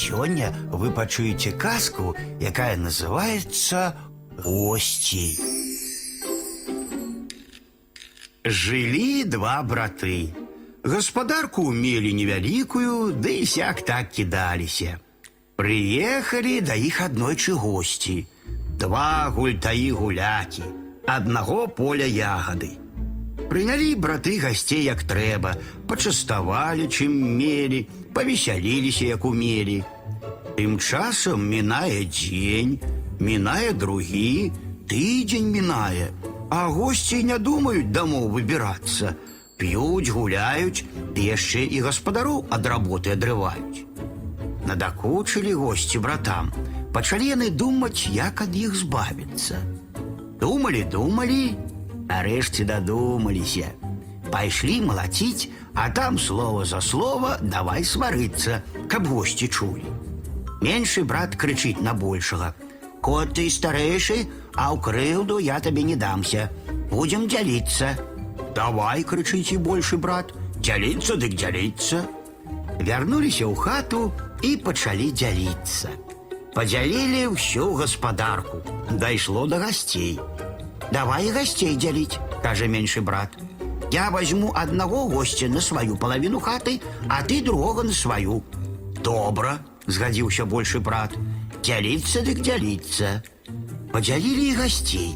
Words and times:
Сёння 0.00 0.53
вы 0.71 0.91
пачуеце 0.91 1.51
казку, 1.51 2.15
якая 2.39 2.77
называется 2.77 3.93
«Гости». 4.37 5.37
Жылі 8.43 9.23
два 9.25 9.61
браты. 9.61 10.33
Гаспадарку 10.83 11.71
мелі 11.71 12.13
невялікую, 12.13 13.13
ды 13.13 13.43
і 13.43 13.45
сяк 13.45 13.85
так 13.85 14.09
кідаліся. 14.09 14.97
Прыехалі 15.55 16.61
да 16.65 16.73
іх 16.73 17.01
аднойчы 17.05 17.53
госці. 17.53 18.25
Два 18.81 19.29
гультаі 19.29 19.91
гулякі, 19.91 20.63
аднаго 21.05 21.67
поля 21.67 22.07
ягады. 22.09 22.79
Прынялі 23.50 23.94
браты 23.94 24.38
гасцей 24.42 24.82
як 24.84 25.04
трэба, 25.06 25.54
пачаставалі, 25.86 26.88
чым 26.90 27.14
мелі, 27.38 27.86
павесяліліся, 28.12 29.12
як 29.14 29.24
умелі. 29.24 29.82
Тым 30.56 30.78
часам 30.80 31.44
мінае 31.46 32.04
дзень, 32.10 32.80
мінае 33.20 33.72
другі, 33.72 34.52
тыдзень 34.88 35.52
мінае, 35.52 36.10
а 36.50 36.66
госці 36.68 37.22
не 37.30 37.38
думаюць 37.38 37.92
дамоў 37.92 38.28
выбірацца. 38.34 39.14
П'юць, 39.56 40.12
гуляюць, 40.12 40.84
ды 41.16 41.32
яшчэ 41.32 41.64
і 41.64 41.80
гаспадароў 41.86 42.44
ад 42.52 42.66
работы 42.68 43.14
адрываюць. 43.16 43.86
Надакучылі 44.68 45.54
госці 45.56 46.02
братам, 46.04 46.52
пачалі 46.92 47.30
яны 47.32 47.48
думаць, 47.50 48.08
як 48.12 48.42
ад 48.44 48.56
іх 48.56 48.76
збавіцца. 48.76 49.62
Думалі, 50.40 50.84
думалі, 50.92 51.56
нарэшце 52.10 52.64
дадумаліся. 52.64 53.72
Пайшлі 54.30 54.80
малаціць, 54.88 55.48
а 55.74 55.90
там 55.90 56.18
слова 56.18 56.64
за 56.64 56.80
слова 56.80 57.38
давай 57.42 57.84
сварыцца, 57.84 58.62
каб 58.88 59.06
госці 59.06 59.48
чулі. 59.48 59.86
Меншы 60.62 61.04
брат 61.04 61.36
крычыць 61.36 61.80
на 61.80 61.94
большага. 61.94 62.54
Кот 63.00 63.34
ты 63.38 63.46
старэйшы, 63.50 64.26
а 64.56 64.72
ў 64.74 64.80
крыўду 64.82 65.38
я 65.38 65.60
табе 65.60 65.84
не 65.86 65.96
дамся. 65.96 66.50
Будзем 66.90 67.28
дзяліцца. 67.28 67.94
Давай, 68.56 69.04
крычыць 69.04 69.52
і 69.52 69.62
большы 69.62 70.00
брат, 70.00 70.32
дзяліцца 70.58 71.14
дык 71.20 71.36
дзяліцца. 71.36 72.02
Вярнуліся 72.80 73.46
ў 73.46 73.54
хату 73.54 74.10
і 74.42 74.56
пачалі 74.64 75.12
дзяліцца. 75.12 75.92
Падзялілі 76.56 77.36
ўсю 77.36 77.76
гаспадарку. 77.76 78.64
Дайшло 78.90 79.46
да 79.46 79.60
гасцей. 79.60 80.16
Давай 80.92 81.28
і 81.28 81.34
гасцей 81.34 81.76
дзяліць, 81.76 82.18
кажа 82.42 82.66
меншы 82.66 83.00
брат. 83.00 83.34
Я 83.92 84.10
возьму 84.10 84.52
аднаго 84.54 85.06
госця 85.08 85.48
на 85.48 85.60
сваю 85.60 85.96
палавіну 85.96 86.40
хаты, 86.40 86.80
а 87.08 87.22
ты 87.22 87.42
другога 87.42 87.82
на 87.82 87.92
сваю. 87.92 88.42
Добра, 89.02 89.58
згадзіўся 89.86 90.44
большы 90.44 90.80
брат. 90.80 91.14
Дзяліцца 91.62 92.22
дык 92.26 92.42
дзяліцца. 92.42 93.22
Падзялілі 93.92 94.44
і 94.50 94.54
гасцей. 94.58 95.10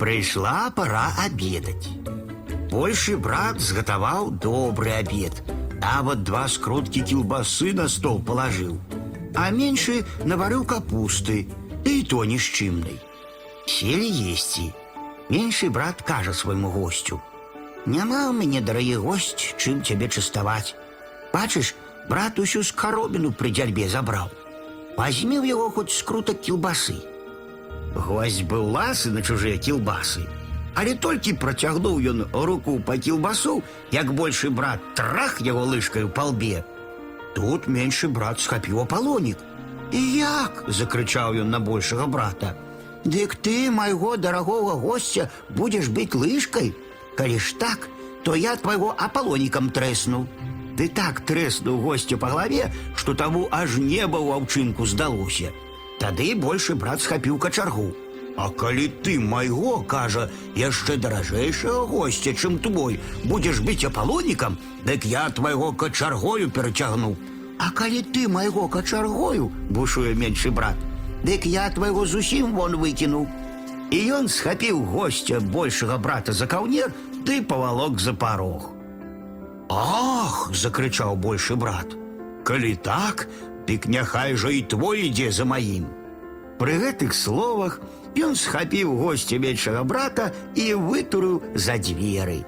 Прыйшла 0.00 0.70
пора 0.76 1.12
абедаць. 1.24 1.88
Большы 2.70 3.16
брат 3.16 3.60
згатаваў 3.60 4.30
добры 4.44 4.92
абед. 5.00 5.42
Нават 5.80 6.22
два 6.24 6.48
скруткі 6.48 7.00
кілбасы 7.00 7.72
на 7.72 7.88
стол 7.88 8.20
палажыў. 8.20 8.76
А 9.36 9.50
меншы 9.52 10.04
наварыў 10.24 10.64
капусты, 10.64 11.44
ды 11.84 12.00
і 12.00 12.02
то 12.08 12.24
ні 12.24 12.38
з 12.38 12.46
чымнай. 12.58 12.96
Селі 13.66 14.08
есці. 15.30 15.30
Меншы 15.30 15.70
брат 15.70 16.02
кажа 16.02 16.32
свайму 16.32 16.70
госцю: « 16.70 17.86
Няма 17.86 18.30
ў 18.30 18.32
мяне, 18.32 18.60
дарагі 18.60 18.96
госць, 18.96 19.54
чым 19.58 19.82
цябе 19.82 20.08
частаваць. 20.08 20.74
Бачыш, 21.32 21.74
брат 22.08 22.38
усю 22.38 22.62
скаробіну 22.62 23.32
пры 23.32 23.50
дзярбе 23.50 23.88
забраў. 23.88 24.30
Вазьмі 24.96 25.38
ў 25.42 25.50
яго 25.50 25.70
хоць 25.70 25.94
скрутак 25.94 26.40
кілбасы. 26.40 27.02
Гвоздь 27.94 28.46
быў 28.46 28.70
ласы 28.70 29.10
на 29.10 29.22
чужыя 29.22 29.58
кілбасы. 29.58 30.26
Але 30.76 30.94
толькі 30.94 31.38
працягнуў 31.40 31.98
ён 32.04 32.18
руку 32.32 32.78
па 32.78 32.98
кілбасу, 32.98 33.62
як 33.90 34.12
большы 34.12 34.50
брат 34.50 34.80
трах 34.94 35.40
яго 35.40 35.64
лыжкаю 35.64 36.08
па 36.08 36.28
лбе. 36.30 36.64
Тут 37.34 37.66
меншы 37.66 38.08
брат 38.08 38.40
схапіў 38.40 38.84
апалонік. 38.84 39.38
І 39.92 40.00
як? 40.18 40.64
закрычаў 40.68 41.40
ён 41.40 41.50
на 41.50 41.60
большага 41.60 42.06
брата. 42.06 42.54
Дык 43.04 43.36
ты 43.36 43.70
майго 43.70 44.16
дарагога 44.16 44.74
госця 44.74 45.30
будзеш 45.50 45.88
быць 45.88 46.14
лыжкай. 46.14 46.74
Калі 47.16 47.38
ж 47.38 47.54
так, 47.58 47.88
то 48.24 48.34
я 48.34 48.56
твайго 48.56 48.94
апалонікам 48.98 49.70
трэсну. 49.70 50.26
Ты 50.76 50.88
так 50.88 51.22
трэснуў 51.28 51.78
госця 51.80 52.18
па 52.18 52.32
галаве, 52.34 52.72
што 52.96 53.14
таму 53.14 53.46
аж 53.50 53.78
неба 53.78 54.18
ў 54.18 54.40
аўчынку 54.40 54.86
здалося. 54.86 55.54
Тады 56.02 56.34
большы 56.34 56.74
брат 56.74 57.00
схапіў 57.00 57.38
качаргу. 57.38 57.94
А 58.36 58.50
калі 58.50 58.88
ты 59.02 59.16
майго, 59.18 59.80
кажа, 59.88 60.28
яшчэ 60.54 60.98
даражэйшага 61.00 61.86
госця, 61.88 62.34
чым 62.34 62.58
твой, 62.58 63.00
будзеш 63.24 63.62
быць 63.64 63.86
апалонікам, 63.88 64.58
дык 64.84 65.06
я 65.08 65.30
твайго 65.30 65.72
качаргою 65.72 66.50
перацягну. 66.50 67.16
А 67.58 67.70
калі 67.70 68.02
ты 68.02 68.28
майго 68.28 68.68
качаргою, 68.68 69.48
бушуе 69.70 70.12
меншы 70.12 70.50
брат, 70.50 70.76
дык 71.24 71.46
я 71.46 71.70
твайго 71.70 72.06
зусім 72.06 72.54
вон 72.54 72.76
выкіну. 72.76 73.26
І 73.90 73.98
ён 74.18 74.28
схапіў 74.28 74.82
госця 74.84 75.40
большага 75.40 75.98
брата 75.98 76.32
за 76.32 76.46
каўнер, 76.46 76.92
ды 77.26 77.42
павалок 77.42 78.00
за 78.00 78.14
парог. 78.14 78.72
Ах, 79.70 80.50
закрычаў 80.54 81.16
большы 81.16 81.56
брат. 81.56 81.94
Калі 82.44 82.74
так, 82.76 83.28
дык 83.66 83.86
няхай 83.90 84.36
жа 84.36 84.50
і 84.54 84.62
твой 84.62 85.06
ідзе 85.08 85.30
за 85.30 85.44
маім. 85.44 85.86
Пры 86.58 86.78
гэтых 86.82 87.14
словах 87.14 87.80
ён 88.16 88.34
схапіў 88.38 88.94
госця 88.96 89.38
меншага 89.38 89.82
брата 89.84 90.30
і 90.54 90.74
вытурыў 90.74 91.42
за 91.54 91.78
дзверы. 91.78 92.46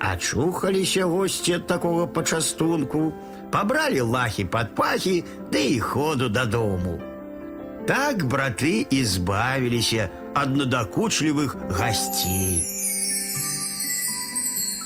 Ачухаліся 0.00 1.04
госці 1.04 1.58
ад 1.58 1.66
такога 1.66 2.06
пачастунку, 2.06 3.12
пабралі 3.50 4.00
лахі 4.00 4.44
пад 4.44 4.74
пахі, 4.74 5.24
ды 5.50 5.76
і 5.76 5.80
ходу 5.80 6.28
дадому. 6.28 7.00
Так 7.86 8.24
браты 8.24 8.86
і 8.90 9.04
збавіліся 9.04 10.08
ад 10.34 10.56
надакучлівых 10.56 11.56
гасцей. 11.70 12.69